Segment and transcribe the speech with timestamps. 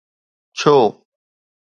[0.57, 0.75] ڇو؟